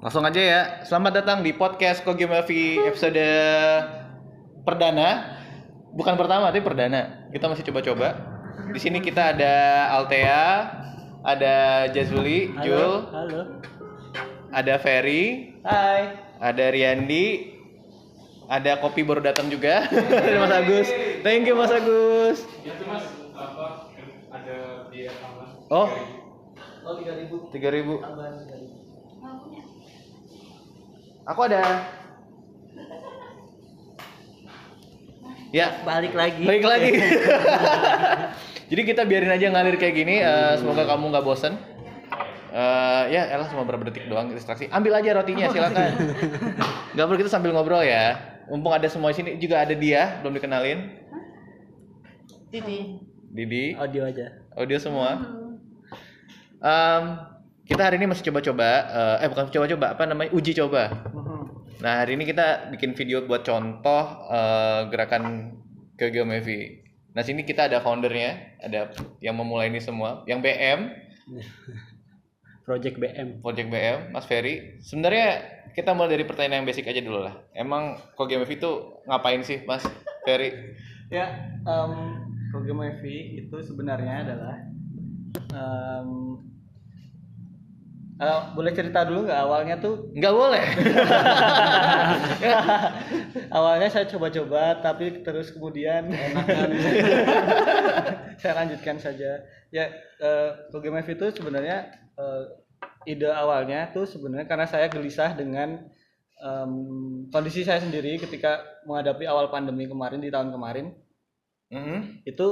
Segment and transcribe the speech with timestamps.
[0.00, 0.60] Langsung aja ya.
[0.82, 3.20] Selamat datang di podcast Kogi Melvi episode
[4.64, 5.36] perdana.
[5.92, 7.28] Bukan pertama, tapi perdana.
[7.28, 8.16] Kita masih coba-coba.
[8.70, 9.54] Di sini kita ada
[9.92, 10.44] Altea,
[11.20, 11.54] ada
[11.90, 13.60] Jazuli, Jul, Halo.
[14.48, 16.16] ada Ferry, Hai.
[16.38, 17.50] ada Riandi,
[18.46, 19.84] ada kopi baru datang juga.
[19.84, 20.88] Ada Mas Agus.
[21.20, 22.38] Thank you Mas Agus.
[22.62, 23.04] Itu mas
[23.34, 23.90] apa
[24.30, 24.56] ada
[24.88, 25.88] biaya tambahan Oh,
[26.80, 27.94] Oh, 3000 3000 ribu.
[28.00, 28.59] tambahan 3000.
[31.26, 31.60] Aku ada.
[35.50, 36.46] Ya, Balik lagi.
[36.46, 36.90] Baik lagi.
[38.70, 40.22] Jadi kita biarin aja ngalir kayak gini.
[40.22, 41.58] eh, semoga kamu nggak bosen.
[42.50, 44.70] Eh, ya, elah cuma beberapa detik doang distraksi.
[44.70, 45.90] Ambil aja rotinya, silakan.
[46.94, 48.18] Gak perlu kita sambil ngobrol ya.
[48.46, 50.78] Mumpung ada semua di sini juga ada dia, belum dikenalin.
[52.50, 52.98] Didi.
[53.30, 54.26] Didi, Audio aja.
[54.58, 55.22] audio semua.
[56.58, 57.02] Em,
[57.70, 60.90] kita hari ini masih coba-coba, eh, eh bukan coba-coba, apa namanya uji coba.
[61.78, 65.54] Nah hari ini kita bikin video buat contoh eh, gerakan
[65.94, 66.82] ke Geomevi.
[67.14, 68.90] Nah sini kita ada foundernya, ada
[69.22, 70.90] yang memulai ini semua, yang BM,
[72.66, 73.38] Project BM.
[73.38, 74.78] Project BM, Mas Ferry.
[74.82, 75.42] Sebenarnya
[75.74, 77.34] kita mulai dari pertanyaan yang basic aja dulu lah.
[77.54, 79.86] Emang kok Geomevi itu ngapain sih, Mas
[80.26, 80.50] Ferry?
[81.10, 81.26] Ya,
[81.66, 82.22] um,
[82.54, 84.62] Kogemo Evi itu sebenarnya adalah
[85.50, 86.38] em,
[88.20, 90.64] eh, boleh cerita dulu nggak awalnya tuh Nggak boleh.
[93.56, 96.10] awalnya saya coba-coba tapi terus kemudian
[98.40, 99.84] saya lanjutkan saja ya
[100.18, 102.42] eh, Kogemo Evi itu sebenarnya eh,
[103.08, 105.88] ide awalnya tuh sebenarnya karena saya gelisah dengan
[106.36, 106.72] em,
[107.32, 110.92] kondisi saya sendiri ketika menghadapi awal pandemi kemarin di tahun kemarin
[111.70, 112.26] Mhm.
[112.26, 112.46] itu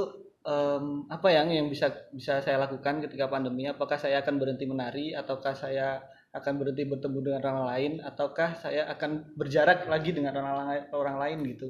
[0.45, 5.11] em, apa yang yang bisa bisa saya lakukan ketika pandemi apakah saya akan berhenti menari
[5.15, 10.55] ataukah saya akan berhenti bertemu dengan orang lain ataukah saya akan berjarak lagi dengan orang
[10.69, 11.69] lain orang lain gitu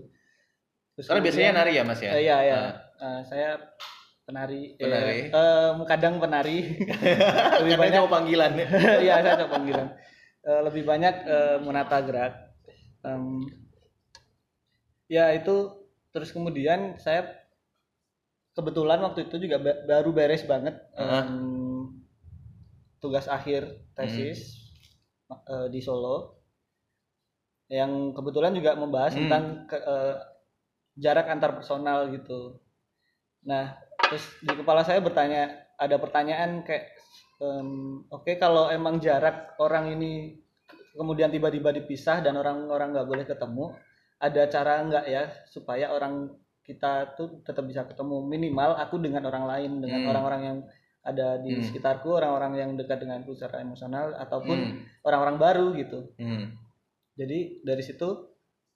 [1.00, 2.12] Terus Karena biasanya nari ya, Mas ya?
[2.12, 2.76] Eh, iya iya Ah.
[3.00, 3.50] Eh, saya
[4.28, 5.20] penari eh, Penari.
[5.32, 6.76] em, kadang penari
[7.64, 8.52] lebih Karena banyak panggilan.
[9.08, 9.88] Iya, saya coba panggilan.
[10.44, 12.34] Eh, lebih banyak eh, menata gerak.
[13.08, 13.48] Em,
[15.08, 17.39] ya itu terus kemudian saya
[18.60, 21.96] kebetulan waktu itu juga ba- baru beres banget em,
[23.00, 23.64] tugas akhir
[23.96, 24.60] tesis
[25.32, 26.36] eh, di Solo
[27.70, 29.30] yang kebetulan juga membahas Hmm.
[29.30, 30.16] tentang ke- eh,
[31.00, 32.60] jarak antar personal gitu.
[33.46, 35.48] Nah, terus di kepala saya bertanya
[35.80, 36.92] ada pertanyaan kayak
[37.40, 40.44] em, oke kalau emang jarak orang ini
[40.92, 43.72] kemudian tiba-tiba dipisah dan orang-orang nggak boleh ketemu,
[44.20, 46.36] ada cara nggak ya supaya orang
[46.70, 50.10] kita tuh tetap bisa ketemu minimal aku dengan orang lain dengan Hmm.
[50.14, 50.58] orang-orang yang
[51.02, 51.66] ada di Hmm.
[51.66, 54.78] sekitarku, orang-orang yang dekat denganku secara emosional ataupun Hmm.
[55.02, 56.14] orang-orang baru gitu.
[56.16, 56.54] Hmm.
[57.18, 58.08] Jadi dari situ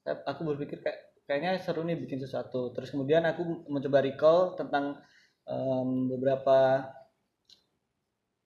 [0.01, 2.73] saya- aku berpikir kayak kayaknya seru nih bikin sesuatu.
[2.73, 4.97] Terus kemudian aku mencoba recall tentang
[5.43, 6.87] em, beberapa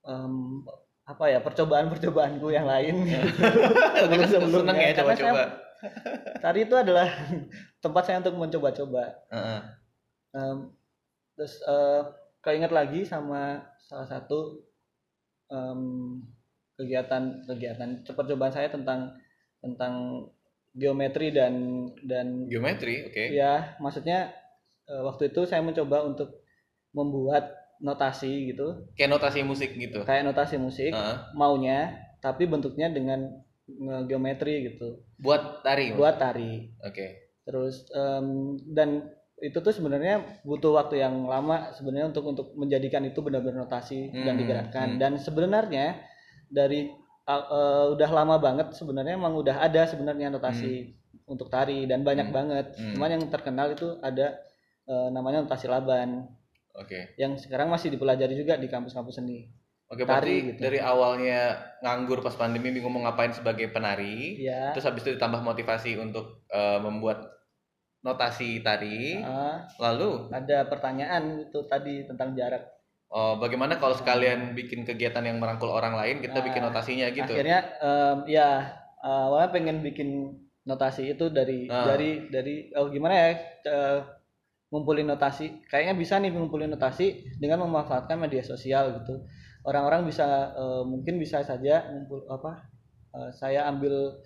[0.04, 0.64] em,
[1.04, 3.06] apa ya percobaan-percobaanku yang lain.
[4.28, 5.44] Seneng ya Karena saya- coba-coba.
[6.58, 7.08] Itu adalah
[7.80, 9.04] tempat saya untuk mencoba-coba.
[9.30, 9.62] Heeh.
[10.34, 10.58] Em,
[11.38, 12.02] terus eh,
[12.42, 14.66] keinget lagi sama salah satu
[15.50, 15.82] em,
[16.78, 19.18] kegiatan kegiatan percobaan saya tentang
[19.62, 20.26] tentang
[20.78, 23.24] geometri dan dan Geometri, oke.
[23.34, 24.30] ya maksudnya
[24.86, 26.46] eh, waktu itu saya mencoba untuk
[26.94, 30.02] membuat notasi gitu Kayak notasi musik gitu.
[30.06, 31.18] kayak notasi musik Heeh.
[31.34, 35.94] maunya tapi bentuknya dengan eh, geometri gitu Buat tari.
[35.98, 37.27] Buat tari Oke.
[37.48, 39.08] Terus em, dan
[39.40, 44.36] itu tuh sebenarnya butuh waktu yang lama sebenarnya untuk untuk menjadikan itu benar-benar notasi dan
[44.36, 45.00] Hmm, digerakkan hmm.
[45.00, 45.86] dan sebenarnya
[46.50, 46.90] dari
[47.24, 50.92] uh, uh, udah lama banget sebenarnya emang udah ada sebenarnya notasi
[51.30, 52.36] untuk tari dan banyak Hmm.
[52.36, 52.98] banget Hmm.
[52.98, 54.42] cuman yang terkenal itu ada
[54.90, 56.28] uh, namanya notasi laban
[56.74, 57.14] Oke.
[57.16, 59.48] yang sekarang masih dipelajari juga di kampus-kampus seni
[59.88, 60.60] Oke, Tari berarti gitu.
[60.68, 61.40] dari awalnya
[61.80, 66.44] nganggur pas pandemi bingung mau ngapain sebagai penari, ya terus habis itu ditambah motivasi untuk
[66.52, 67.37] eh, membuat
[68.06, 70.30] notasi tari, uh, lalu?
[70.32, 72.64] ada pertanyaan itu tadi tentang jarak.
[73.08, 77.24] Oh, bagaimana kalau sekalian bikin kegiatan yang merangkul orang lain, kita bikin Nah, notasinya gitu.
[77.24, 78.68] akhirnya em, ya
[79.00, 80.36] uh, pengen bikin
[80.68, 81.88] notasi itu dari Ah.
[81.88, 83.28] dari dari oh gimana ya
[83.64, 84.00] eh,
[84.68, 85.64] ngumpulin notasi.
[85.72, 89.24] Kayaknya bisa nih ngumpulin notasi dengan memanfaatkan media sosial gitu.
[89.64, 92.68] Orang-orang bisa eh, mungkin bisa saja ngumpul apa
[93.16, 94.20] eh, saya ambil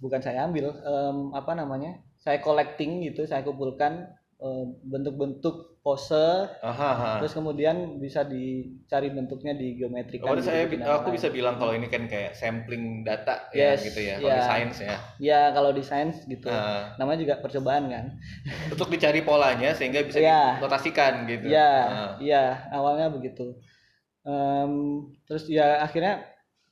[0.00, 4.08] bukan saya ambil em, apa namanya saya collecting gitu saya kumpulkan
[4.40, 7.12] eh, bentuk-bentuk pose Aha, aha.
[7.20, 11.92] terus kemudian bisa dicari bentuknya di geometri Oh, saya bi- aku bisa bilang kalau ini
[11.92, 14.48] kan kayak sampling data ya Yes, gitu ya, kalau di ya.
[14.48, 14.96] sains ya.
[15.20, 18.16] ya kalau di sains gitu Nah, namanya juga percobaan kan
[18.72, 20.56] untuk dicari polanya sehingga bisa Iya.
[20.56, 21.52] dinotasikan gitu.
[21.52, 23.60] Iya, Nah, iya awalnya begitu.
[24.24, 24.72] Em,
[25.28, 26.24] terus ya akhirnya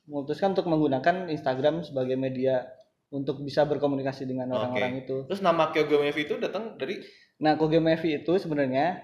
[0.09, 2.65] memutuskan untuk menggunakan Instagram sebagai media
[3.13, 5.29] untuk bisa berkomunikasi dengan orang-orang itu.
[5.29, 6.97] Terus nama Kyogomevi itu datang dari
[7.37, 9.03] Nah, Kogemevi itu sebenarnya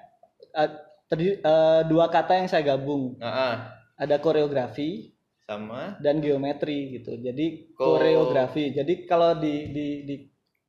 [0.52, 0.70] eh,
[1.06, 3.18] terdiri- eh, dua kata yang saya gabung.
[3.20, 3.56] ah, ah,
[4.00, 5.12] Ada koreografi
[5.44, 7.18] sama dan geometri gitu.
[7.18, 8.72] Jadi Ko- koreografi.
[8.72, 10.16] Jadi kalau di di, di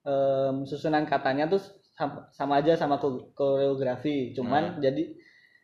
[0.03, 1.61] em, susunan katanya tuh
[1.95, 4.81] sama, sama aja sama ko- koreografi, cuman Nah.
[4.81, 5.05] jadi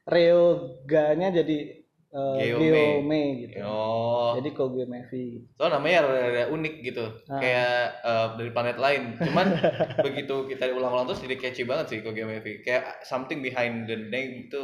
[0.07, 2.71] reoganya jadi Geome.
[2.71, 3.57] geome gitu.
[3.61, 5.25] oh, Jadi kogemevi.
[5.37, 5.47] gitu.
[5.53, 7.37] so namanya rada unik gitu, Ah.
[7.37, 9.03] kayak eh, dari planet lain.
[9.17, 9.47] Cuman
[10.07, 12.63] begitu kita ulang-ulang terus jadi catchy banget sih Kyogomevi.
[12.63, 14.61] Kayak something behind the name itu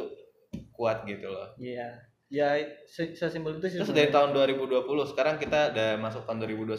[0.73, 1.53] kuat gitu loh.
[1.57, 2.09] Iya.
[2.29, 2.57] Ya
[2.87, 3.79] se- sesimpel itu sih.
[3.79, 6.79] Terus dari tahun 2020 sekarang kita udah masuk tahun 2021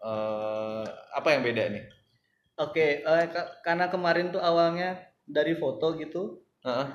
[0.00, 0.84] eh
[1.14, 1.84] apa yang beda nih?
[2.58, 6.86] Oke, eh, ka- karena kemarin tuh awalnya dari foto gitu, Heeh.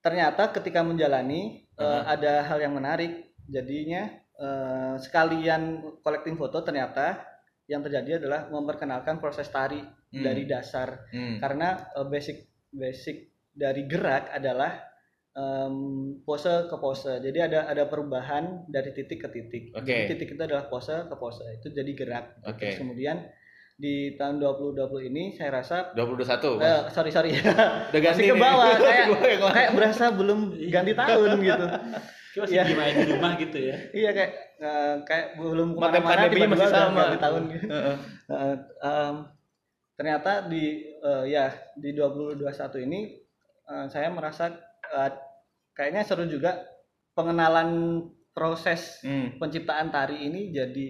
[0.00, 2.16] ternyata ketika menjalani Aha.
[2.16, 3.36] ada hal yang menarik.
[3.46, 7.20] Jadinya eh, sekalian collecting foto ternyata
[7.66, 10.22] yang terjadi adalah memperkenalkan proses tari Hmm.
[10.22, 11.10] dari dasar.
[11.10, 11.42] Hmm.
[11.42, 12.36] Karena eh, basic
[12.70, 13.16] basic
[13.50, 14.78] dari gerak adalah
[15.32, 15.76] em,
[16.24, 17.20] pose ke pose.
[17.20, 19.64] Jadi ada ada perubahan dari titik ke titik.
[20.06, 21.44] Jadi titik itu adalah pose ke pose.
[21.58, 22.40] Itu jadi gerak.
[22.46, 22.70] Oke.
[22.72, 23.20] Terus kemudian
[23.76, 24.72] di tahun 2020
[25.06, 26.56] ini saya rasa 2021.
[26.58, 28.40] eh, sorry sorry Udah ganti masih ke nih.
[28.40, 31.64] bawah kayak Gua yang kayak berasa belum ganti tahun gitu
[32.32, 32.64] Cuma masih Iya.
[32.66, 33.76] diem aja di rumah gitu ya.
[33.92, 37.00] iya kayak eh, kayak belum ke mana-mana tiba-tiba masih sama.
[37.02, 37.66] ganti tahun gitu.
[37.66, 37.96] Heeh.
[38.26, 39.14] Eh, em,
[39.94, 40.64] ternyata di
[40.98, 42.44] eh, ya di 2021
[42.82, 43.00] ini
[43.66, 44.52] eh, saya merasa
[44.86, 45.10] eh,
[45.72, 46.60] kayaknya seru juga
[47.12, 48.00] pengenalan
[48.30, 49.36] proses Hmm.
[49.36, 50.86] penciptaan tari ini jadi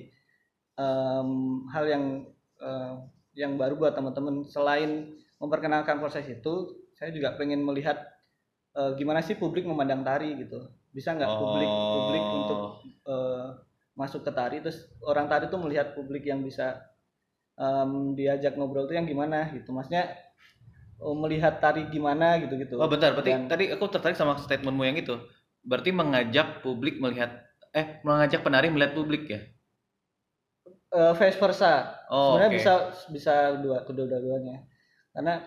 [0.76, 1.28] em,
[1.68, 2.04] hal yang
[2.60, 2.94] eh,
[3.36, 6.54] yang baru buat teman-teman selain memperkenalkan proses itu
[6.96, 8.00] saya juga pengen melihat
[8.76, 12.36] eh, gimana sih publik memandang tari gitu bisa nggak publik publik Oh.
[12.40, 12.60] untuk
[13.06, 13.46] eh,
[13.96, 16.84] masuk ke tari terus orang tari tuh melihat publik yang bisa
[17.56, 20.12] em, diajak ngobrol tuh yang gimana gitu maksudnya
[21.00, 24.84] oh, melihat tari gimana gitu gitu Oh bentar, berarti Dan- tadi aku tertarik sama statementmu
[24.84, 25.16] yang itu.
[25.64, 27.40] Berarti mengajak publik melihat
[27.72, 29.40] eh mengajak penari melihat publik ya?
[30.88, 31.72] Eh, vice versa
[32.06, 32.56] Oh, sebenarnya oke.
[32.56, 32.72] bisa
[33.10, 34.62] bisa dua kedua-duanya
[35.10, 35.42] karena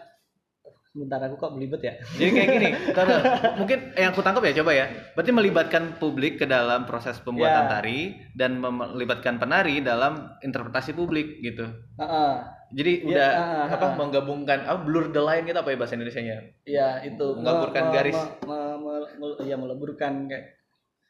[0.86, 3.08] sebentar aku kok belibet ya Jadi kayak gini, bentar.
[3.56, 4.86] mungkin yang aku tangkap ya coba ya.
[5.14, 7.72] Berarti melibatkan publik ke dalam proses pembuatan Ya.
[7.72, 8.00] tari
[8.34, 11.70] dan melibatkan penari dalam interpretasi publik gitu.
[11.96, 12.34] Heeh.
[12.70, 13.94] Jadi Iya, udah ah, ah, apa ah.
[13.96, 16.38] menggabungkan apa blur the line gitu apa ya bahasa Indonesianya?
[16.64, 18.18] Iya itu Mengaburkan garis.
[18.18, 20.59] me- me- me- me- ya meleburkan kayak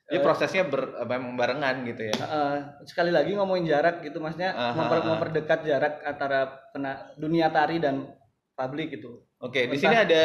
[0.10, 2.16] Jadi Eh, prosesnya ber, memang barengan gitu ya.
[2.18, 6.40] eh, sekali lagi ngomongin jarak gitu maksudnya Aha, memper- memperdekat jarak antara
[6.70, 8.10] pena- dunia tari dan
[8.52, 9.22] publik gitu.
[9.38, 10.24] Oke, di Entah- sini ada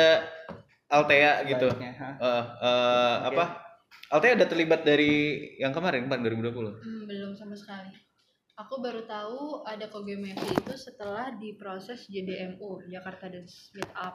[0.87, 1.69] Altea gitu.
[1.69, 1.93] Baiknya.
[2.17, 3.29] Eh, eh, Oke.
[3.31, 3.45] apa?
[4.11, 5.13] Altea udah terlibat dari
[5.57, 6.73] yang kemarin kan 2020.
[6.75, 7.93] Hmm, belum sama sekali.
[8.57, 14.15] Aku baru tahu ada Kogemevi itu setelah diproses JDMU Jakarta Dance Meetup.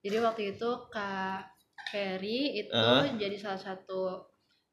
[0.00, 1.46] Jadi waktu itu Kak
[1.88, 3.06] Ferry itu Ah.
[3.08, 4.28] jadi salah satu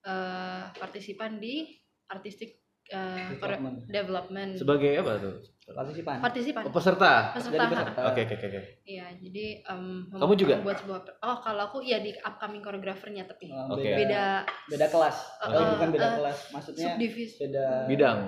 [0.08, 1.68] eh, partisipan di
[2.08, 2.56] artistic
[2.88, 3.78] eh, kore- Development.
[3.86, 4.52] development.
[4.56, 5.36] Sebagai apa tuh?
[5.68, 6.24] Partisipan.
[6.24, 6.64] partisipan.
[6.64, 7.36] Oh, peserta.
[7.36, 7.60] Peserta.
[7.60, 8.02] Jadi peserta.
[8.08, 8.48] Oke, oke, oke.
[8.48, 8.60] oke.
[8.88, 10.56] Iya, jadi em, Kamu juga?
[10.56, 13.92] membuat sebuah oh kalau aku ya di upcoming choreographernya tapi Eh, Oke.
[13.94, 15.18] beda, beda kelas.
[15.38, 17.36] Eh, Oh, bukan beda eh, kelas, maksudnya subdivisi.
[17.38, 18.20] beda Bidang.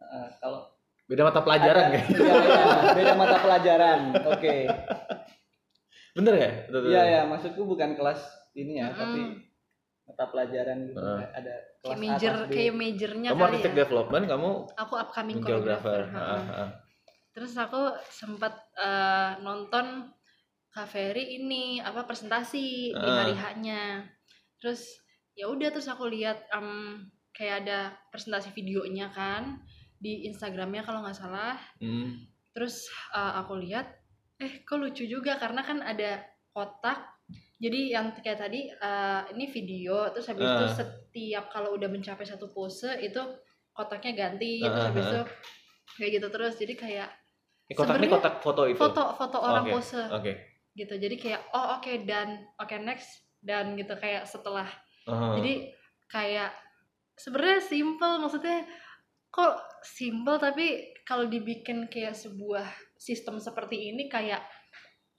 [0.00, 0.72] eh, kalau
[1.04, 2.08] Beda mata pelajaran ada- kayak.
[2.10, 2.64] Iya, iya,
[2.96, 3.98] beda mata pelajaran.
[4.26, 4.54] Oke.
[6.16, 6.50] Bener ya?
[6.72, 8.96] Iya ya, maksudku bukan kelas ini ya, Mm-mm.
[8.96, 9.20] tapi
[10.06, 10.96] mata pelajaran gitu.
[10.96, 12.54] Kayak ada kelas kayak major A, kelas B.
[12.54, 13.78] kayak majornya Kamu kali artistic ya.
[13.82, 16.00] development, kamu Aku upcoming choreographer.
[16.08, 16.36] ha-ha.
[16.54, 16.70] ah.
[17.30, 19.86] Terus aku sempat eh, nonton
[20.70, 23.16] Kak Ferry ini apa presentasi di Ah.
[23.20, 24.06] hari H-nya.
[24.56, 24.88] Terus
[25.34, 29.60] ya udah terus aku lihat em, kayak ada presentasi videonya kan
[29.96, 31.56] di Instagramnya kalau nggak salah.
[31.76, 32.24] Hmm.
[32.54, 33.90] Terus eh, aku lihat
[34.36, 36.22] eh kok lucu juga karena kan ada
[36.52, 37.15] kotak.
[37.56, 40.76] Jadi yang kayak tadi eh, ini video terus habis itu Ah.
[40.76, 43.16] setiap kalau udah mencapai satu pose itu
[43.72, 45.20] kotaknya ganti terus Ah, habis ah, itu
[45.96, 47.08] kayak gitu terus jadi kayak
[47.66, 48.76] Ini kotak ini kotak foto itu.
[48.76, 50.32] foto foto orang Oke, pose Oke.
[50.72, 53.08] gitu jadi kayak oh oke dan oke next
[53.40, 54.68] dan gitu kayak setelah
[55.04, 55.32] Ah.
[55.34, 55.72] jadi
[56.06, 56.52] kayak
[57.14, 58.68] sebenarnya simple maksudnya
[59.28, 60.66] kok simple tapi
[61.02, 64.44] kalau dibikin kayak sebuah sistem seperti ini kayak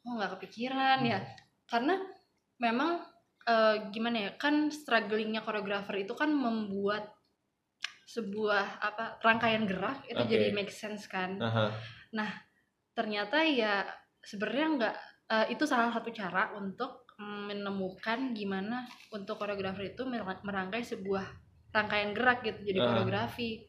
[0.03, 1.19] oh nggak kepikiran ya
[1.65, 1.97] karena
[2.57, 3.01] memang
[3.47, 7.13] eh, gimana ya kan strugglingnya koreografer itu kan membuat
[8.07, 10.31] sebuah apa rangkaian gerak itu Oke.
[10.31, 11.67] jadi make sense kan Aha.
[12.95, 13.83] ternyata ya
[14.23, 14.95] sebenarnya nggak
[15.27, 21.25] eh, itu salah satu cara untuk menemukan gimana untuk koreografer itu merang- merangkai sebuah
[21.73, 22.87] rangkaian gerak gitu jadi Ah.
[22.93, 23.65] koreografi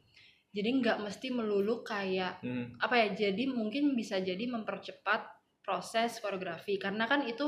[0.48, 2.78] jadi nggak mesti melulu kayak Hmm.
[2.80, 5.28] apa ya jadi mungkin bisa jadi mempercepat
[5.60, 7.44] proses koreografi karena kan itu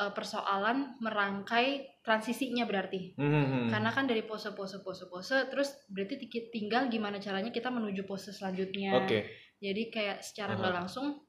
[0.00, 3.66] eh, persoalan merangkai transisinya berarti Hmm, hmm, hmm.
[3.68, 8.08] karena kan dari pose pose pose pose terus berarti ti- tinggal gimana caranya kita menuju
[8.08, 9.28] pose selanjutnya Oke.
[9.60, 11.20] jadi kayak secara nggak langsung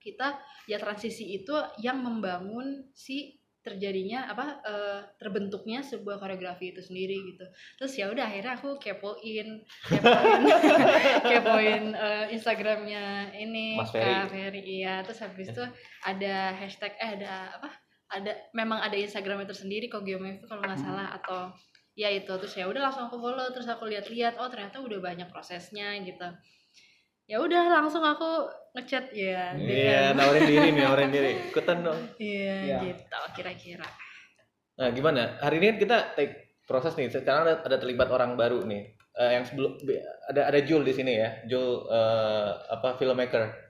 [0.00, 0.34] kita
[0.66, 7.44] ya transisi itu yang membangun si terjadinya apa eh, terbentuknya sebuah koreografi itu sendiri gitu
[7.76, 10.42] terus ya udah akhirnya aku kepoin kepoin
[11.30, 14.08] kepoin eh, instagramnya ini Mas Ferry.
[14.08, 15.64] Kak Ferry iya terus habis itu
[16.00, 17.68] ada hashtag eh ada apa
[18.10, 21.54] ada memang ada instagramnya tersendiri kok itu kalau nggak salah atau
[21.94, 25.28] ya itu terus ya udah langsung aku follow terus aku lihat-lihat oh ternyata udah banyak
[25.30, 26.26] prosesnya gitu
[27.30, 30.18] ya udah langsung aku ngechat ya Iya, DM.
[30.18, 31.32] nawarin diri nih, nawarin diri.
[31.54, 32.00] Ikutan dong.
[32.18, 32.78] Iya Iya.
[32.90, 33.86] gitu kira-kira.
[34.78, 35.38] Nah, gimana?
[35.38, 37.06] Hari ini kita take proses nih.
[37.10, 38.94] Sekarang ada, ada terlibat orang baru nih.
[39.14, 41.42] Eh, yang sebelum be- ada ada Jul di sini ya.
[41.46, 43.69] Jul eh, apa filmmaker.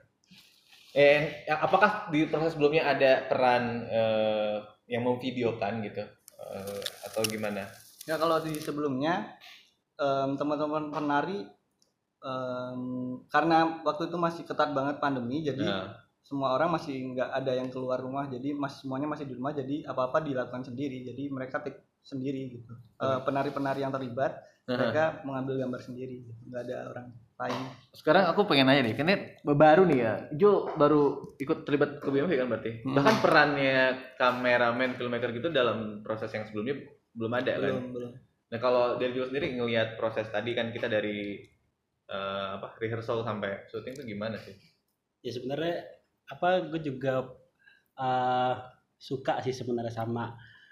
[0.91, 4.57] Eh, apakah di proses sebelumnya ada peran eh,
[4.91, 6.03] yang memvideokan gitu?
[6.41, 7.63] Eh, atau gimana?
[8.03, 9.37] Ya kalau di sebelumnya
[9.95, 11.45] em, teman-teman penari
[12.19, 12.81] em,
[13.29, 17.69] karena waktu itu masih ketat banget pandemi jadi Nah, semua orang masih nggak ada yang
[17.69, 21.59] keluar rumah jadi mas semuanya masih di rumah jadi apa apa dilakukan sendiri jadi mereka
[21.61, 22.71] take sendiri gitu
[23.01, 26.41] Eh, penari-penari yang terlibat mereka mengambil gambar sendiri gitu.
[26.49, 27.07] nggak ada orang
[27.41, 32.07] lain sekarang aku pengen nanya nih, karena baru nih ya, Jul baru ikut terlibat ke
[32.07, 32.71] BMV kan berarti.
[32.87, 32.95] Hmm.
[32.95, 33.79] Bahkan perannya
[34.15, 36.79] kameramen, filmmaker gitu dalam proses yang sebelumnya
[37.11, 37.67] belum ada kan?
[37.67, 38.11] belum belum
[38.51, 41.43] Nah kalau dari Jul sendiri ngelihat proses tadi kan kita dari
[42.07, 44.55] eh, apa rehearsal sampai syuting tuh gimana sih?
[45.21, 45.85] ya sebenarnya
[46.31, 47.27] apa gue juga
[47.99, 48.53] eh,
[48.95, 50.31] suka sih sebenarnya sama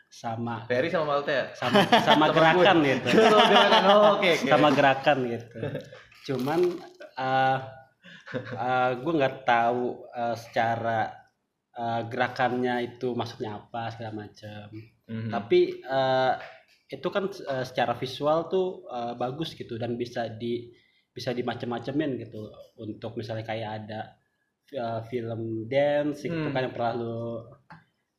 [0.09, 1.45] sama Ferry sama Malte ya?
[1.53, 3.81] sama sama gerakan gitu gerakan.
[3.85, 4.49] Oh, oke oke.
[4.49, 5.57] sama gerakan gitu
[6.27, 6.59] cuman
[7.19, 7.57] uh,
[8.99, 11.09] gue nggak tahu uh, secara
[11.75, 14.67] uh, gerakannya itu maksudnya apa segala macam
[15.09, 15.33] Mhm.
[15.33, 16.37] tapi uh,
[16.85, 20.69] itu kan uh, secara visual tuh uh, bagus gitu dan bisa di
[21.09, 22.45] bisa dimacem-macemin gitu
[22.77, 23.99] untuk misalnya kayak ada
[24.77, 26.53] uh, film dance gitu Hmm.
[26.53, 27.17] kan yang pernah lu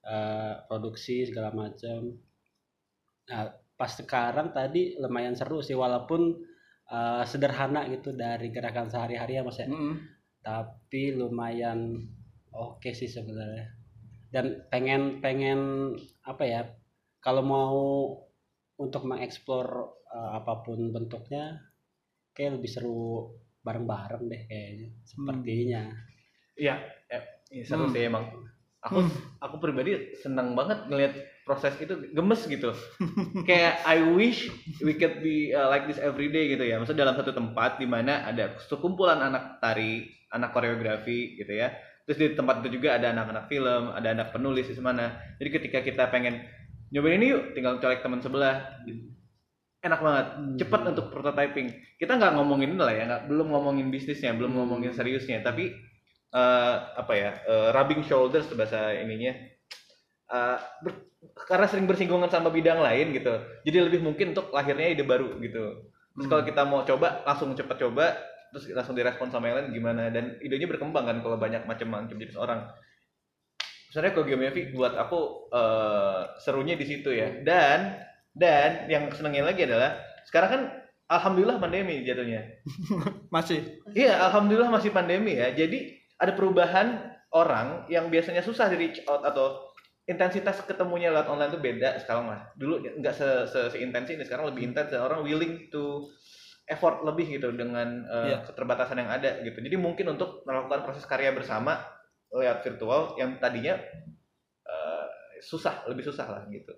[0.02, 2.10] uh, produksi segala macam
[3.30, 6.34] nah pas sekarang tadi lumayan seru sih walaupun
[6.90, 9.94] uh, sederhana gitu dari gerakan sehari-hari ya mas ya Mm-mm.
[10.42, 12.06] tapi lumayan
[12.52, 13.66] oke sih sebenarnya
[14.34, 15.60] dan pengen pengen
[16.26, 16.60] apa ya
[17.24, 17.78] kalau mau
[18.80, 19.66] untuk mengeksplor
[20.10, 21.60] uh, apa pun bentuknya
[22.34, 25.82] kayak lebih seru bareng-bareng deh kayaknya sepertinya
[26.60, 26.76] Iya,
[27.08, 27.94] eh, iya, seru Hmm.
[27.96, 28.24] sih emang.
[28.84, 29.00] Aku
[29.40, 31.14] aku pribadi senang banget ngelihat
[31.50, 32.70] proses itu gemes gitu.
[33.50, 34.46] Kayak I wish
[34.78, 36.78] we could be uh, like this every day gitu ya.
[36.78, 41.74] Maksudnya dalam satu tempat di mana ada sekumpulan anak tari, anak koreografi gitu ya.
[42.06, 45.18] Terus di tempat itu juga ada anak-anak film, ada anak penulis di mana.
[45.42, 46.46] Jadi ketika kita pengen
[46.94, 48.86] nyobain ini yuk, tinggal colek teman sebelah.
[49.82, 50.26] Enak banget,
[50.62, 51.98] cepat untuk prototyping.
[51.98, 55.74] Kita nggak ngomongin ini lah ya, nggak belum ngomongin bisnisnya, belum ngomongin seriusnya, tapi
[56.30, 59.34] eh, apa ya uh, rubbing shoulders bahasa ininya
[60.84, 63.34] ber- karena sering bersinggungan sama bidang lain gitu.
[63.68, 65.92] Jadi lebih mungkin untuk lahirnya ide baru gitu.
[66.16, 68.16] Terus kalau kita mau coba langsung cepet coba
[68.50, 70.08] terus langsung direspon sama yang lain gimana?
[70.08, 72.66] Dan idenya berkembang kan kalau banyak macam-macam jenis orang.
[73.92, 77.44] Sebenarnya kalau geometri buat aku eh, serunya di situ ya.
[77.44, 78.00] Dan
[78.32, 80.62] dan yang senengnya lagi adalah sekarang kan
[81.10, 82.64] alhamdulillah pandemi jatuhnya.
[83.34, 83.82] Masih?
[83.92, 85.50] Iya, alhamdulillah masih pandemi ya.
[85.50, 89.69] Jadi ada perubahan orang yang biasanya susah di reach out atau
[90.10, 92.50] intensitas ketemunya lewat online tuh beda sekarang lah.
[92.58, 96.10] Dulu nggak se, se, seintens ini, sekarang lebih intens orang willing to
[96.66, 98.38] effort lebih gitu dengan eh, Iya.
[98.50, 99.62] keterbatasan yang ada gitu.
[99.62, 101.78] Jadi mungkin untuk melakukan proses karya bersama
[102.34, 103.78] lewat virtual yang tadinya
[104.66, 105.06] eh,
[105.38, 106.74] susah, lebih susah lah gitu.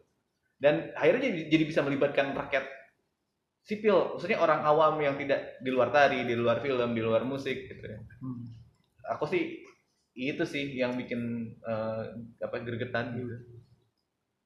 [0.61, 2.65] Dan akhirnya jadi, jadi bisa melibatkan rakyat
[3.63, 7.67] sipil, maksudnya orang awam yang tidak di luar tari, di luar film, di luar musik
[7.67, 7.99] gitu ya.
[8.21, 8.43] Hmm.
[9.19, 9.63] Aku sih
[10.13, 12.03] itu sih yang bikin eh,
[12.45, 13.35] apa gregetan gitu.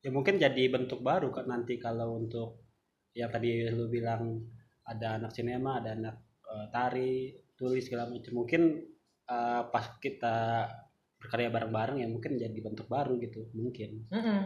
[0.05, 2.63] ya mungkin jadi bentuk baru kan nanti kalau untuk
[3.17, 4.45] yang tadi lu bilang
[4.87, 8.33] ada anak sinema ada anak eh, tari tulis segala macam.
[8.45, 8.63] Mungkin
[9.27, 10.37] eh, pas kita
[11.17, 14.07] berkarya bareng-bareng ya mungkin jadi bentuk baru gitu mungkin.
[14.13, 14.41] Mm-mm.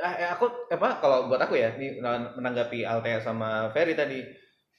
[0.00, 4.24] Ah, eh, aku apa kalau buat aku ya ini menanggapi Altea sama Ferry tadi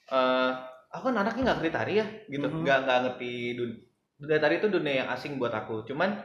[0.09, 0.51] eh
[0.93, 2.47] aku kan anaknya nggak ngerti tari ya gitu.
[2.49, 3.79] Nggak nggak ngerti dun-
[4.23, 5.83] dunia tari itu dunia yang asing buat aku.
[5.83, 6.15] Cuman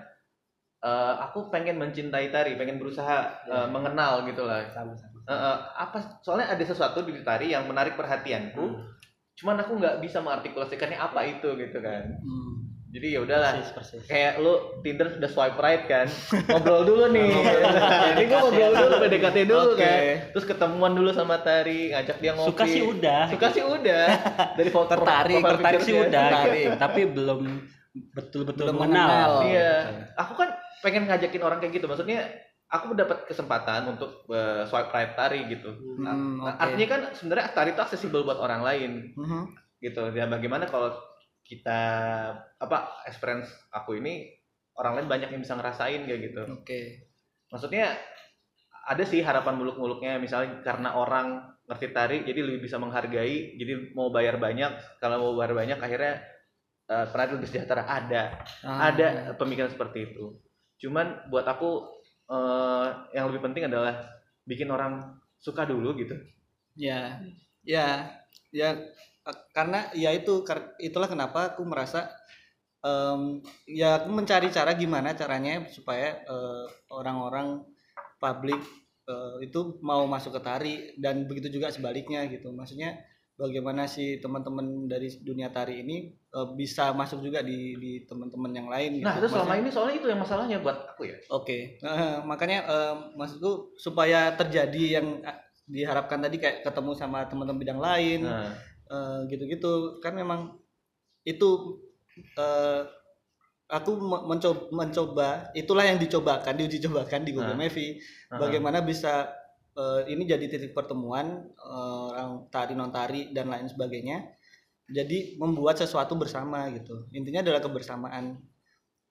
[0.79, 3.67] eh, aku pengen mencintai tari pengen berusaha Ya.
[3.67, 4.63] mengenal gitu lah.
[4.71, 8.65] Sama-sama Eh, eh, apa soalnya ada sesuatu di tari yang menarik perhatianku.
[8.65, 8.95] Hmm.
[9.35, 12.11] cuman aku nggak bisa mengartikulasikannya apa itu gitu kan.
[12.19, 12.59] Hmm.
[12.89, 13.55] jadi ya udahlah.
[13.55, 14.03] Persis persis.
[14.03, 14.51] Kayak lu
[14.81, 16.11] Tinder sudah swipe right kan.
[16.49, 17.31] Ngobrol dulu nih.
[18.09, 19.79] Jadi gue ngobrol dulu PDKT dulu Oke.
[19.79, 20.01] kan.
[20.33, 22.51] Terus ketemuan dulu sama Tari ngajak dia ngopi.
[22.51, 23.23] Suka sih udah.
[23.29, 24.05] Suka sih udah.
[24.57, 26.51] Dari foto Tertarik, tertarik sih udah tertarik.
[26.57, 26.71] gitu.
[26.89, 27.41] tapi belum
[27.95, 29.09] betul-betul mengenal.
[29.09, 29.31] mengenal.
[29.49, 29.73] iya.
[30.21, 30.53] Aku kan
[30.85, 31.87] pengen ngajakin orang kayak gitu.
[31.91, 32.29] Maksudnya
[32.69, 35.73] aku dapat kesempatan untuk uh, swipe right Tari gitu.
[35.73, 36.61] Hmm, Nah, oke.
[36.69, 38.93] artinya kan sebenarnya Tari itu aksesibel buat orang lain.
[39.17, 39.43] Mhm.
[39.79, 40.11] gitu.
[40.11, 40.91] Ya bagaimana kalau
[41.47, 41.81] kita
[42.59, 44.27] apa experience aku ini
[44.75, 46.43] orang lain banyak yang bisa ngerasain kayak gitu.
[46.51, 47.07] Oke.
[47.49, 47.97] maksudnya
[48.85, 50.21] ada sih harapan muluk-muluknya.
[50.21, 54.99] Misalnya karena orang ngerti tari jadi lebih bisa menghargai jadi mau bayar banyak.
[55.01, 56.21] Kalau mau bayar banyak akhirnya
[56.89, 58.43] uh, penari lebih sejahtera ada.
[58.65, 60.37] Ah, ada pemikiran seperti itu.
[60.79, 64.05] Cuman buat aku eh, yang lebih penting adalah
[64.45, 66.15] bikin orang suka dulu gitu.
[66.79, 67.19] Ya,
[67.65, 68.07] ya,
[68.55, 68.69] ya,
[69.27, 70.45] eh, karena ya itu,
[70.79, 72.07] itulah kenapa aku merasa,
[72.85, 77.65] em, ya aku mencari cara gimana caranya supaya eh, orang-orang
[78.23, 78.61] publik
[79.09, 82.53] eh, itu mau masuk ke tari dan begitu juga sebaliknya gitu.
[82.55, 82.99] Maksudnya
[83.35, 88.69] bagaimana sih teman-teman dari dunia tari ini eh, bisa masuk juga di di teman-teman yang
[88.69, 89.05] lain gitu.
[89.05, 92.59] nah itu selama Maksudnya- ini soalnya itu yang masalahnya buat aku ya Oke, Eh, makanya
[92.65, 95.07] eh, maksudku supaya terjadi yang
[95.65, 98.53] diharapkan tadi kayak ketemu sama teman-teman bidang lain, nah
[98.87, 100.57] eh, gitu-gitu kan memang
[101.23, 101.77] itu
[102.35, 102.83] eh,
[103.69, 107.61] aku me- mencoba, mencoba, itulah yang dicobakan, diuji cobakan di Google Nah.
[107.63, 108.37] Mevi, Aha.
[108.39, 109.29] bagaimana bisa
[109.75, 114.25] eh, ini jadi titik pertemuan eh, orang tari non tari dan lain sebagainya,
[114.89, 117.07] jadi membuat sesuatu bersama gitu.
[117.13, 118.41] Intinya adalah kebersamaan,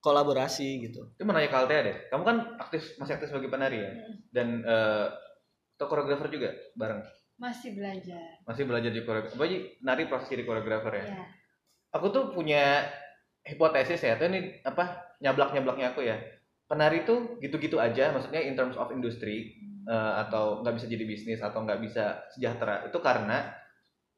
[0.01, 1.13] kolaborasi gitu.
[1.17, 3.91] itu mau nanya ke Altea deh kamu kan aktif masih aktif sebagai penari ya?
[4.33, 5.07] Dan eh
[5.77, 7.05] atau koreografer juga bareng?
[7.37, 8.41] Masih belajar.
[8.49, 9.61] Masih belajar di koreografer apa sih?
[9.85, 11.05] Nari proses jadi koreografer ya?
[11.05, 11.25] Ya
[11.97, 12.87] aku tuh punya
[13.47, 16.19] hipotesis ya tuh ini apa nyablak nyablaknya aku ya.
[16.67, 19.55] Penari tuh gitu-gitu aja maksudnya in terms of industri
[19.87, 22.83] eh, atau nggak bisa jadi bisnis atau nggak bisa sejahtera.
[22.85, 23.55] Itu karena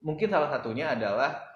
[0.02, 1.49] mungkin salah satunya adalah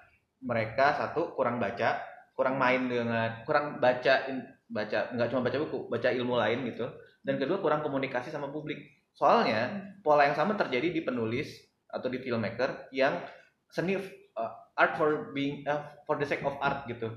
[0.44, 2.04] mereka satu kurang baca
[2.36, 6.86] kurang main dengan kurang baca in- baca nggak cuma baca buku baca ilmu lain gitu.
[7.24, 8.76] Dan kedua kurang komunikasi sama publik.
[9.16, 9.70] Soalnya
[10.04, 11.48] pola yang sama terjadi di penulis
[11.88, 13.22] atau di filmmaker yang
[13.70, 17.08] seni uh, art for being uh, for the sake of art gitu.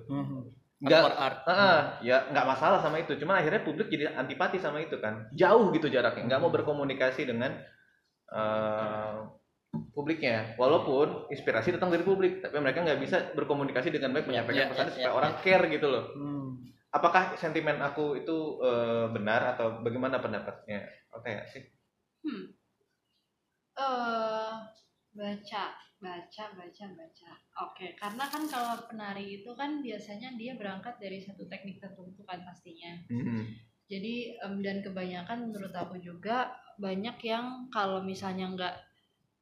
[0.78, 1.38] Nggak- Art for art.
[1.50, 3.18] Heeh, ya nggak masalah sama itu.
[3.18, 5.26] Cuman akhirnya publik jadi antipati sama itu kan.
[5.34, 6.30] Jauh gitu jaraknya.
[6.30, 7.58] Nggak mau berkomunikasi dengan
[8.30, 9.26] uh,
[9.94, 10.58] publiknya.
[10.58, 14.88] Walaupun inspirasi datang dari publik tapi mereka nggak bisa berkomunikasi dengan baik menyampaikan ya, pesan
[14.88, 16.06] ya, supaya ya, orang care gitu loh.
[16.14, 16.46] Hmm.
[16.88, 20.88] apakah sentimen aku itu uh, benar atau bagaimana pendapatnya?
[21.14, 21.62] Oke sih.
[22.26, 22.56] Hmm.
[23.78, 24.54] eh
[25.14, 25.64] baca
[26.02, 27.32] baca baca baca.
[27.70, 32.42] Oke karena kan kalau penari itu kan biasanya dia berangkat dari satu teknik tertentu kan
[32.42, 32.98] pastinya.
[33.88, 38.76] Jadi em, dan kebanyakan menurut aku juga banyak yang kalau misalnya nggak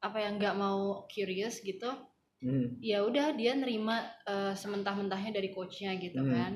[0.02, 1.88] apa yang nggak mau curious gitu
[2.36, 2.76] Hmm.
[2.84, 6.32] ya udah dia nerima eh, sementah-mentahnya dari coachnya gitu Hmm.
[6.36, 6.54] kan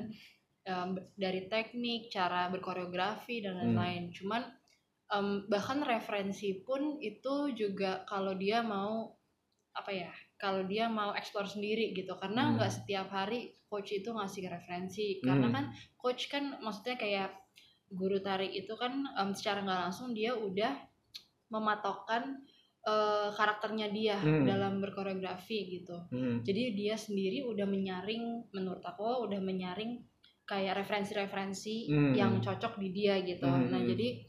[0.61, 3.73] Em, dari teknik cara berkoreografi dan Hmm.
[3.73, 4.45] lain-lain cuman
[5.09, 9.09] em, bahkan referensi pun itu juga kalau dia mau
[9.73, 12.61] apa ya kalau dia mau explore sendiri gitu karena Hmm.
[12.61, 15.55] nggak setiap hari coach itu ngasih referensi karena Hmm.
[15.57, 15.65] kan
[15.97, 17.33] coach kan maksudnya kayak
[17.89, 20.77] guru tari itu kan em, secara nggak langsung dia udah
[21.49, 22.37] mematokkan
[22.81, 24.41] eh, karakternya dia Hmm.
[24.43, 26.41] dalam berkoreografi gitu Hmm.
[26.41, 30.01] jadi dia sendiri udah menyaring menurut aku udah menyaring
[30.43, 32.13] kayak referensi-referensi Hmm.
[32.13, 33.69] yang cocok di dia gitu Hmm.
[33.69, 34.25] nah jadi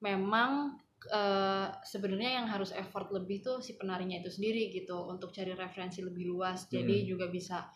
[0.00, 5.50] memang eh, sebenarnya yang harus effort lebih tuh si penarinya itu sendiri gitu untuk cari
[5.50, 7.06] referensi lebih luas jadi Hmm.
[7.10, 7.66] juga bisa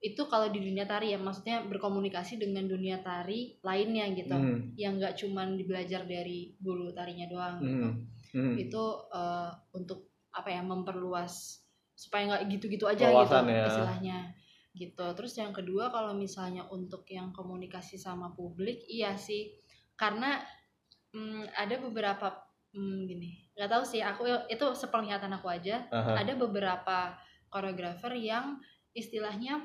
[0.00, 4.76] itu kalau di dunia tari ya maksudnya berkomunikasi dengan dunia tari lainnya gitu Hmm.
[4.76, 7.88] yang nggak cuman dibelajar dari guru tarinya doang gitu
[8.34, 8.52] Hmm.
[8.52, 8.56] Hmm.
[8.58, 8.82] itu
[9.14, 11.62] eh, untuk apa ya memperluas
[11.94, 13.66] supaya nggak gitu-gitu aja Wawasan gitu ya.
[13.70, 14.18] istilahnya
[14.74, 19.54] gitu terus yang kedua kalau misalnya untuk yang komunikasi sama publik iya sih
[19.94, 20.42] karena
[21.14, 22.34] mm, ada beberapa
[22.74, 26.26] mm, gini nggak tahu sih aku itu sepenglihatan aku aja Aha.
[26.26, 27.14] ada beberapa
[27.46, 28.58] koreografer yang
[28.98, 29.62] istilahnya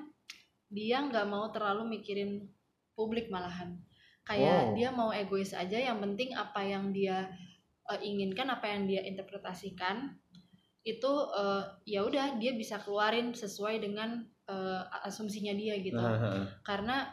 [0.69, 2.45] dia nggak mau terlalu mikirin
[2.93, 3.81] publik malahan
[4.21, 4.77] kayak Oh.
[4.77, 7.33] dia mau egois aja yang penting apa yang dia
[7.89, 10.13] eh, inginkan apa yang dia interpretasikan
[10.85, 15.99] itu eh, ya udah dia bisa keluarin sesuai dengan eh, asumsinya dia gitu.
[16.63, 17.09] Karena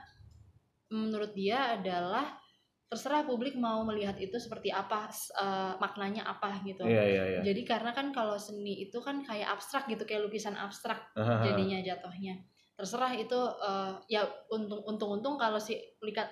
[0.92, 2.38] menurut dia adalah
[2.86, 6.86] terserah publik mau melihat itu seperti apa eh, maknanya apa gitu.
[6.86, 7.40] Iya iya iya.
[7.42, 12.46] jadi karena kan kalau seni itu kan kayak abstrak gitu kayak lukisan abstrak jadinya jatuhnya
[12.76, 14.20] terserah itu eh, ya
[14.52, 15.80] untung untung untung kalau si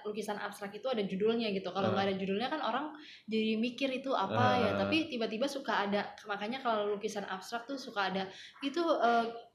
[0.04, 1.92] lukisan abstrak itu ada judulnya gitu kalau Ah.
[1.96, 2.92] nggak ada judulnya kan orang
[3.24, 4.84] jadi mikir itu apa ya Ah.
[4.84, 8.28] tapi tiba-tiba suka ada makanya kalau lukisan abstrak tuh suka ada
[8.60, 8.84] itu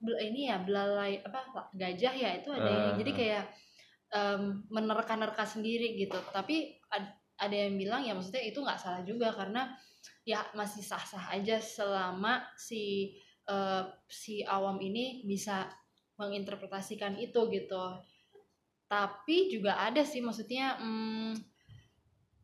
[0.01, 2.97] bel- ini ya belalai apa gajah ya itu ada ini Ah.
[2.97, 3.43] jadi kayak
[4.09, 9.29] em, menerka-nerka sendiri gitu tapi ad- ada yang bilang ya maksudnya itu nggak salah juga
[9.31, 9.69] karena
[10.25, 13.13] ya masih sah-sah aja selama si
[13.45, 15.69] eh, si awam ini bisa
[16.19, 17.83] menginterpretasikan itu gitu.
[18.91, 21.33] Tapi juga ada sih maksudnya hmm,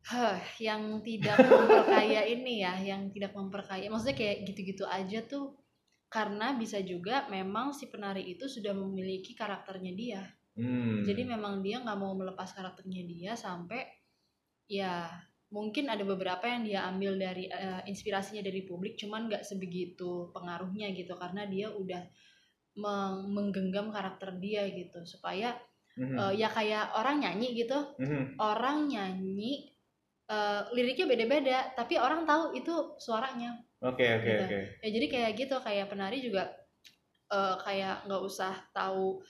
[0.08, 3.92] huh, yang tidak memperkaya ini ya yang tidak memperkaya.
[3.92, 5.60] Maksudnya kayak gitu-gitu aja tuh
[6.08, 10.24] karena bisa juga memang si penari itu sudah memiliki karakternya dia.
[10.56, 11.04] Hmm.
[11.04, 13.92] jadi memang dia nggak mau melepas karakternya dia sampai
[14.72, 15.04] ya
[15.52, 20.96] mungkin ada beberapa yang dia ambil dari eh, inspirasinya dari publik cuman nggak sebegitu pengaruhnya
[20.96, 22.08] gitu karena dia udah
[22.76, 25.56] meng- menggenggam karakter dia gitu supaya
[25.96, 26.16] Mhm.
[26.20, 28.36] eh, ya kayak orang nyanyi gitu Mhm.
[28.38, 29.72] orang nyanyi
[30.26, 34.44] eh, liriknya beda-beda tapi orang tahu itu suaranya Oke oke Gitu.
[34.44, 34.60] oke.
[34.82, 36.50] ya jadi kayak gitu kayak penari juga
[37.30, 39.22] eh, kayak nggak usah tahu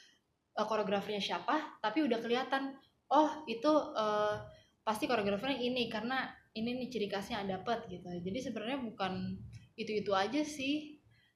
[0.52, 2.80] eh, koreografernya siapa tapi udah kelihatan
[3.12, 4.36] oh itu eh,
[4.82, 9.36] pasti koreografernya ini karena ini nih ciri khasnya dapat gitu jadi sebenarnya bukan
[9.76, 10.95] itu itu aja sih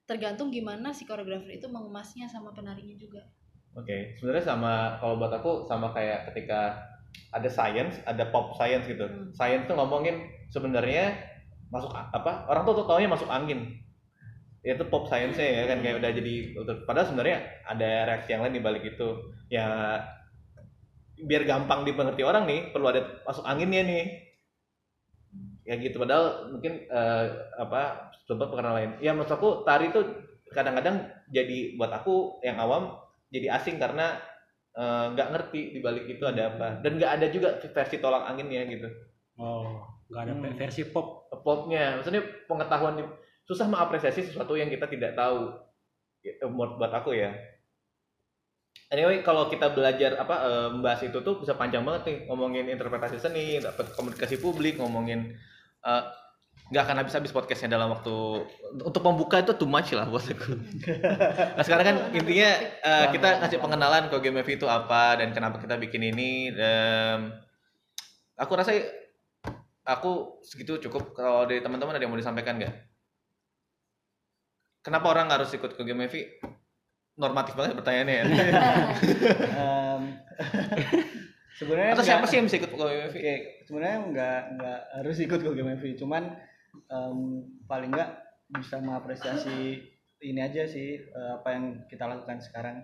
[0.10, 3.22] tergantung gimana si koreografer itu mengemasnya sama penarinya juga
[3.78, 6.74] Oke, sebenarnya sama kalau buat aku sama kayak ketika
[7.30, 9.06] ada science, ada pop science gitu.
[9.06, 9.30] Hmm.
[9.30, 11.14] Science tuh ngomongin sebenarnya
[11.70, 12.50] masuk apa?
[12.50, 13.78] Orang tuh taunya masuk angin.
[14.66, 16.34] Itu pop science-nya ya kan kayak udah jadi
[16.84, 19.08] padahal sebenarnya ada reaksi yang lain di balik itu.
[19.54, 20.02] Ya
[21.20, 24.06] biar gampang dimengerti orang nih perlu ada masuk anginnya nih.
[25.70, 27.26] Ya gitu padahal mungkin eh,
[27.62, 28.92] apa coba perkenalan lain.
[29.06, 30.02] Ya menurut aku tari tuh
[30.50, 32.98] kadang-kadang jadi buat aku yang awam
[33.30, 34.18] jadi asing karena
[34.74, 38.66] eh, nggak ngerti di balik itu ada apa dan nggak ada juga versi tolak anginnya
[38.66, 38.90] gitu
[39.40, 40.52] Oh, nggak ada Hmm.
[40.58, 41.32] versi pop.
[41.46, 43.00] popnya maksudnya pengetahuan
[43.48, 45.54] susah mengapresiasi sesuatu yang kita tidak tahu
[46.20, 47.32] Gitu, menurut buat aku ya
[48.92, 53.18] anyway kalau kita belajar apa eh, membahas itu tuh bisa panjang banget nih ngomongin interpretasi
[53.22, 55.38] seni dapat komunikasi publik ngomongin
[55.86, 56.04] eh,
[56.70, 58.46] nggak akan habis-habis podcastnya dalam waktu
[58.86, 60.54] untuk membuka itu too much lah buat aku.
[61.58, 62.50] nah sekarang kan intinya
[62.86, 66.54] eh, kita ngasih pengenalan ke GMF itu apa dan kenapa kita bikin ini.
[66.54, 67.34] Dan
[68.38, 68.78] aku rasa
[69.82, 71.18] aku segitu cukup.
[71.18, 72.76] Kalau dari teman-teman ada yang mau disampaikan nggak?
[74.86, 76.14] Kenapa orang harus ikut ke GMF?
[77.20, 78.24] Normatif banget pertanyaannya ya.
[81.60, 83.12] sebenarnya Atau siapa sih yang bisa ikut ke GMF?
[83.12, 83.36] Oke,
[83.68, 86.24] sebenarnya nggak nggak harus ikut ke GMFV, cuman
[86.88, 87.20] em,
[87.66, 88.12] paling nggak
[88.50, 89.84] bisa mengapresiasi
[90.20, 92.78] ini aja sih eh, apa yang kita lakukan sekarang,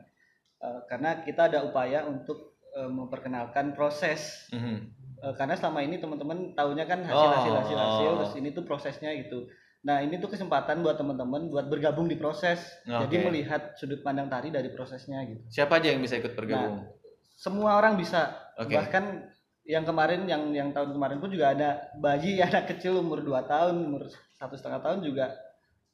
[0.56, 4.78] Eh, karena kita ada upaya untuk eh, memperkenalkan proses, Mhm.
[5.16, 8.18] Eh, karena selama ini teman-teman taunya kan hasil hasil hasil hasil, Oh.
[8.24, 9.48] terus ini tuh prosesnya gitu.
[9.82, 13.26] Nah ini tuh kesempatan buat teman-teman buat bergabung di proses, jadi Oke.
[13.26, 15.40] melihat sudut pandang tari dari prosesnya gitu.
[15.48, 16.88] Siapa aja yang bisa ikut bergabung?
[17.36, 18.74] Semua orang bisa, Oke.
[18.74, 19.28] bahkan
[19.66, 23.76] yang kemarin yang yang tahun kemarin pun juga ada bayi anak kecil umur 2 tahun
[23.82, 25.34] umur satu setengah tahun juga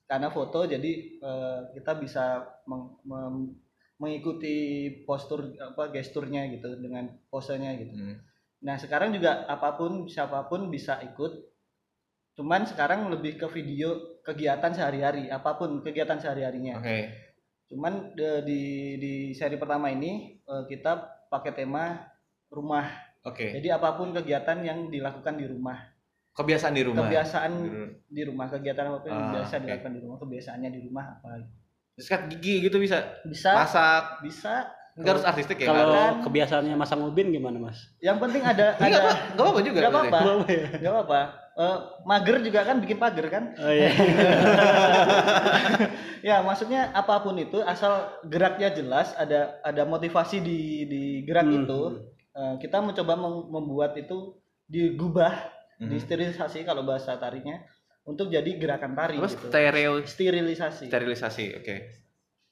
[0.05, 0.91] karena foto jadi
[1.23, 3.55] eh, kita bisa meng- mem-
[3.95, 4.55] mengikuti
[5.05, 8.17] postur apa gesturnya gitu dengan posenya gitu Hmm.
[8.61, 11.31] nah sekarang juga apa pun siapa pun bisa ikut
[12.35, 16.99] cuman sekarang lebih ke video kegiatan sehari-hari apa pun kegiatan sehari-harinya Oke.
[17.69, 18.61] cuman di
[18.97, 20.97] di seri pertama ini eh, kita
[21.29, 22.01] pakai tema
[22.51, 22.85] rumah
[23.23, 23.49] Oke.
[23.53, 25.77] jadi apa pun kegiatan yang dilakukan di rumah,
[26.31, 26.99] Kebiasaan di rumah.
[27.01, 27.89] kebiasaan Hmm.
[28.05, 29.63] di rumah, kegiatan apa pun yang Ah, biasa oke.
[29.63, 31.27] dilakukan di rumah, kebiasaannya di rumah apa?
[31.93, 32.97] Sikat gigi gitu bisa.
[33.23, 34.03] Bisa, Masak.
[34.21, 34.67] bisa.
[34.91, 35.67] Enggak harus artistik ya.
[35.67, 37.79] Kalau Kan- kebiasaannya masang ubin gimana, Mas?
[37.97, 39.11] Yang penting ada Iya, ada apa?
[39.29, 39.77] Enggak apa-apa juga.
[39.77, 40.55] nggak apa-apa, berarti.
[40.77, 41.21] nggak apa-apa.
[41.53, 43.43] Eh, mager juga kan bikin pager kan?
[43.53, 43.91] Oh iya.
[46.21, 47.91] ya maksudnya apa pun itu asal
[48.25, 51.57] geraknya jelas, ada ada motivasi di di gerak Hmm.
[51.61, 51.81] itu,
[52.31, 55.33] eh, kita mencoba mem- membuat itu digubah,
[55.77, 55.89] Mhm.
[55.89, 57.59] disterilisasi kalau bahasa tarinya
[58.03, 59.47] untuk jadi gerakan tari Apa gitu.
[59.47, 60.87] stereo Sterilisasi.
[60.87, 61.45] sterilisasi.
[61.57, 61.75] Oke.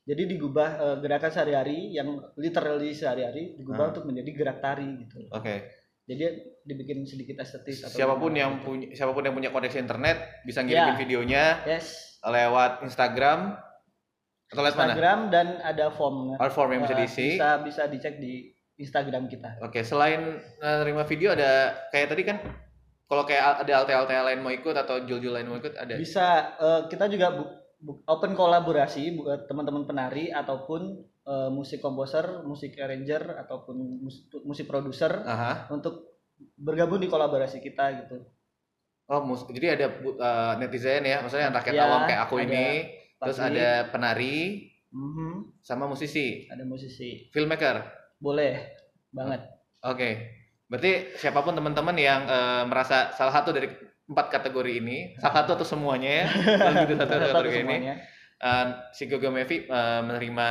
[0.04, 3.92] Jadi digubah eh, gerakan sehari-hari yang literally sehari-hari digubah Ah.
[3.92, 5.30] untuk menjadi gerak tari gitu.
[5.30, 5.56] Oke.
[6.04, 6.26] Jadi
[6.64, 8.66] dibikin sedikit estetis atau Siapa pun yang gitu.
[8.68, 10.98] punya siapa pun yang punya koneksi internet bisa ngirimin Ya.
[10.98, 13.54] videonya yes lewat Instagram
[14.48, 14.86] atau lewat mana?
[14.90, 17.28] Instagram dan ada form Art form yang bisa Eh, diisi.
[17.32, 19.60] bisa bisa dicek di Instagram kita.
[19.60, 22.38] Oke, selain eh, nerima video ada kayak tadi kan?
[23.06, 26.00] Kalau kayak ada LTA-LTA lain mau ikut atau jul-jul lain mau ikut ada.
[26.00, 30.82] bisa eh, kita juga bu- bu- open kolaborasi buat teman-teman penari ataupun
[31.28, 35.26] eh, musik komposer musik arranger ataupun mus- musik produser
[35.70, 36.22] untuk
[36.56, 38.24] bergabung di kolaborasi kita gitu.
[39.10, 42.68] Oh, mus- jadi ada eh, netizen ya, maksudnya yang rakyat Ya, awam kayak aku ini,
[43.20, 47.28] terus ada penari mhm, sama musisi, ada musisi.
[47.34, 47.99] Filmmaker.
[48.20, 48.54] Boleh
[49.10, 49.42] banget
[49.80, 50.10] Oke.
[50.68, 53.72] Berarti siapa pun teman-teman yang eh, merasa salah satu dari
[54.06, 56.26] empat kategori ini, salah satu atau semuanya ya,
[56.60, 57.96] dalam satu Satu kategori ini, semuanya
[58.38, 60.48] eh, si Gogo Mevi eh, menerima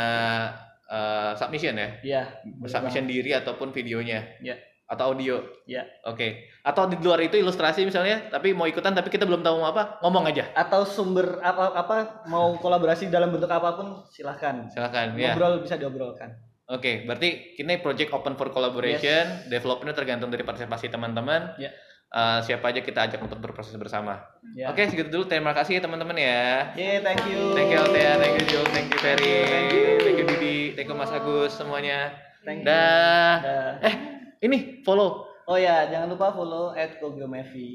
[0.88, 2.22] eh, submission ya, iya
[2.64, 4.56] submission diri ataupun videonya, Iya.
[4.88, 5.44] atau audio.
[5.68, 5.84] Iya.
[6.08, 6.48] Oke.
[6.64, 10.00] Atau di luar itu ilustrasi misalnya, tapi mau ikutan tapi kita belum tahu mau apa,
[10.00, 10.48] ngomong aja.
[10.56, 15.20] atau sumber apa apa mau kolaborasi dalam bentuk apa pun silahkan Silakan.
[15.20, 15.36] Ya.
[15.36, 16.32] ngobrol bisa diobrolkan
[16.68, 21.56] Oke, berarti ini project open for collaboration, development tergantung dari partisipasi teman-teman.
[21.56, 21.72] Ya.
[22.08, 24.24] Eh, siapa aja kita ajak untuk berproses bersama.
[24.56, 25.24] ya Oke, segitu dulu.
[25.28, 26.72] Terima kasih ya teman-teman ya.
[26.72, 29.88] yeah, thank you Thank you Altea, thank you Jul, thank you Ferry, Thank you.
[30.00, 32.16] thank you Didi, thank you Mas Agus semuanya.
[32.48, 32.68] Thank you.
[32.68, 33.80] Dah.
[33.84, 33.94] Eh,
[34.40, 37.68] ini follow oh ya jangan lupa follow at di Kogiomevi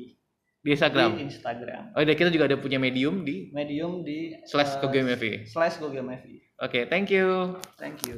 [0.65, 1.21] di Instagram.
[1.21, 5.45] Instagram Oh, iya, kita juga ada punya medium di medium di slash eh, Kogiomevi.
[5.45, 7.53] slash Kogiomevi Oke, thank you.
[7.77, 8.17] thank you